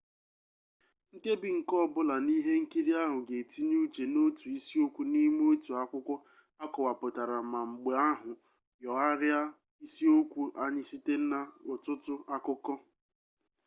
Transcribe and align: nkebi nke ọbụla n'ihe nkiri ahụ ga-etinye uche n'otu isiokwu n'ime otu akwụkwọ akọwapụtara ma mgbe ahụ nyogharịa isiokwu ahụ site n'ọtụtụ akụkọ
nkebi 1.15 1.49
nke 1.57 1.73
ọbụla 1.83 2.15
n'ihe 2.25 2.53
nkiri 2.63 2.93
ahụ 3.03 3.17
ga-etinye 3.27 3.75
uche 3.85 4.03
n'otu 4.11 4.45
isiokwu 4.57 5.01
n'ime 5.11 5.43
otu 5.53 5.71
akwụkwọ 5.81 6.15
akọwapụtara 6.63 7.37
ma 7.51 7.59
mgbe 7.71 7.91
ahụ 8.09 8.31
nyogharịa 8.79 9.39
isiokwu 9.85 10.41
ahụ 10.63 10.79
site 10.89 11.13
n'ọtụtụ 11.65 12.13
akụkọ 12.35 12.73